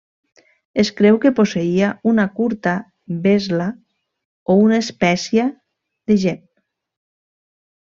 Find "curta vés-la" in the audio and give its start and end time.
2.41-3.69